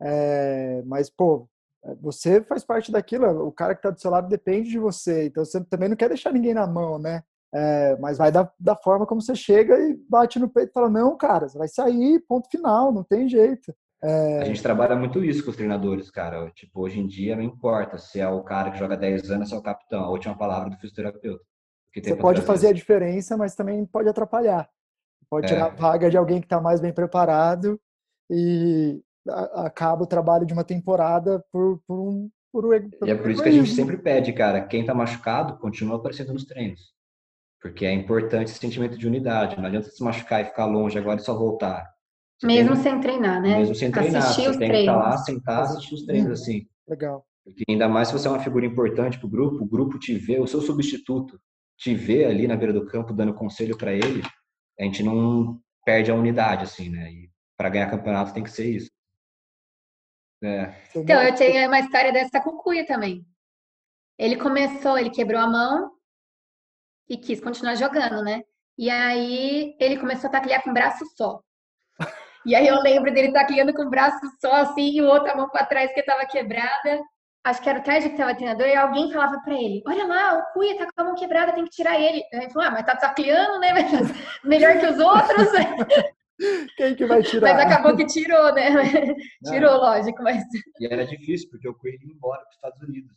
[0.00, 1.48] é, mas, pô,
[1.84, 5.26] é, você faz parte daquilo, o cara que está do seu lado depende de você,
[5.26, 7.22] então você também não quer deixar ninguém na mão, né?
[7.54, 10.88] É, mas vai da, da forma como você chega e bate no peito e fala:
[10.88, 13.74] não, cara, você vai sair, ponto final, não tem jeito.
[14.02, 14.40] É...
[14.40, 16.50] A gente trabalha muito isso com os treinadores, cara.
[16.50, 19.54] Tipo, hoje em dia não importa se é o cara que joga 10 anos, se
[19.54, 21.44] é o capitão, a última palavra do fisioterapeuta.
[21.94, 24.68] Você pode fazer a diferença, mas também pode atrapalhar.
[25.28, 25.62] Pode tirar é.
[25.62, 27.80] a vaga de alguém que está mais bem preparado
[28.30, 29.02] e
[29.54, 32.30] acaba o trabalho de uma temporada por, por um.
[32.52, 35.56] Por, por, e é por isso que a gente sempre pede, cara, quem está machucado,
[35.56, 36.92] continua aparecendo nos treinos.
[37.62, 39.56] Porque é importante esse sentimento de unidade.
[39.56, 41.90] Não adianta se machucar e ficar longe agora e só voltar.
[42.38, 43.58] Você mesmo tem, sem treinar, né?
[43.58, 44.22] Mesmo sem treinar.
[44.22, 44.76] Assistir você tem treinos.
[44.76, 46.66] que estar lá, sentar, assistir os treinos, assim.
[46.86, 47.24] Legal.
[47.44, 50.14] Porque ainda mais se você é uma figura importante para o grupo, o grupo te
[50.14, 51.40] vê, o seu substituto
[51.82, 54.22] te vê ali na beira do campo dando conselho para ele,
[54.78, 57.10] a gente não perde a unidade, assim, né?
[57.10, 58.90] E para ganhar campeonato tem que ser isso.
[60.44, 60.74] É.
[60.94, 63.26] Então, eu tenho uma história dessa com o Cuia também.
[64.16, 65.90] Ele começou, ele quebrou a mão
[67.08, 68.42] e quis continuar jogando, né?
[68.78, 71.42] E aí ele começou a taclear com o braço só.
[72.46, 75.66] E aí eu lembro dele tacleando com o braço só, assim, e outra mão para
[75.66, 77.00] trás que estava quebrada
[77.44, 80.38] acho que era o Ted que estava treinador, e alguém falava para ele: Olha lá,
[80.38, 82.22] o Cuia tá com a mão quebrada, tem que tirar ele.
[82.32, 83.72] Aí ele falou: Ah, mas tá tacleando, né?
[84.44, 85.48] Melhor que os outros.
[86.76, 87.54] Quem que vai tirar?
[87.54, 88.70] Mas acabou que tirou, né?
[89.44, 90.42] tirou, lógico, mas.
[90.80, 93.16] E era difícil, porque o Cuia ia embora para os Estados Unidos.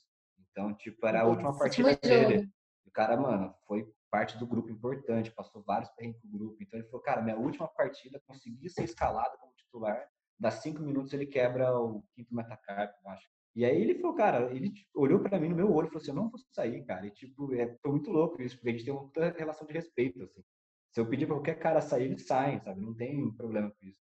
[0.51, 2.47] Então, tipo, era a última partida dele.
[2.86, 6.55] O cara, mano, foi parte do grupo importante, passou vários perrengues pro grupo.
[6.61, 10.07] Então ele falou, cara, minha última partida, consegui ser escalado como titular.
[10.39, 13.28] Dá cinco minutos ele quebra o quinto metacarpo, acho.
[13.56, 16.01] E aí ele falou, cara, ele tipo, olhou para mim no meu olho e falou
[16.01, 17.08] assim, eu não vou sair, cara.
[17.08, 20.22] E tipo, é, foi muito louco isso, porque a gente tem uma relação de respeito,
[20.24, 20.43] assim.
[20.91, 22.82] Se eu pedir para qualquer cara sair, eles saem, sabe?
[22.82, 23.99] Não tem problema com isso.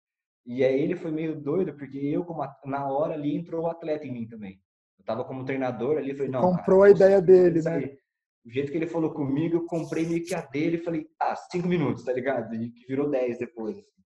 [0.44, 4.06] E aí ele foi meio doido, porque eu, como na hora ali, entrou o atleta
[4.06, 4.60] em mim também.
[4.98, 7.96] Eu tava como treinador ali, falei, não, Comprou cara, a ideia dele, né?
[8.44, 11.34] O jeito que ele falou comigo, eu comprei meio que a dele e falei, ah,
[11.34, 12.54] cinco minutos, tá ligado?
[12.54, 13.76] E que virou dez depois.
[13.76, 14.02] Assim.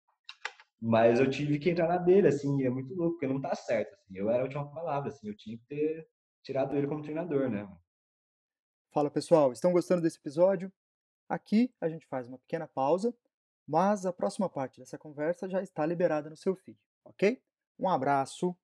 [0.81, 3.93] Mas eu tive que entrar na dele, assim, é muito louco, porque não tá certo,
[3.95, 4.17] assim.
[4.17, 6.09] Eu era a última palavra, assim, eu tinha que ter
[6.43, 7.69] tirado ele como treinador, né?
[8.91, 10.73] Fala, pessoal, estão gostando desse episódio?
[11.29, 13.15] Aqui a gente faz uma pequena pausa,
[13.69, 17.41] mas a próxima parte dessa conversa já está liberada no seu feed, ok?
[17.79, 18.57] Um abraço!